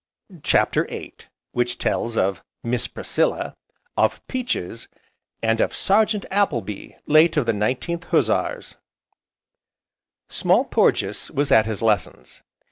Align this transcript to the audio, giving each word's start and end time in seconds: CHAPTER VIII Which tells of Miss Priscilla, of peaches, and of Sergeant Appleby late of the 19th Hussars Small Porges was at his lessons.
CHAPTER 0.41 0.85
VIII 0.85 1.13
Which 1.51 1.77
tells 1.77 2.17
of 2.17 2.43
Miss 2.63 2.87
Priscilla, 2.87 3.53
of 3.95 4.25
peaches, 4.27 4.87
and 5.43 5.61
of 5.61 5.75
Sergeant 5.75 6.25
Appleby 6.31 6.93
late 7.05 7.37
of 7.37 7.45
the 7.45 7.51
19th 7.51 8.05
Hussars 8.05 8.77
Small 10.27 10.65
Porges 10.65 11.29
was 11.29 11.51
at 11.51 11.67
his 11.67 11.83
lessons. 11.83 12.41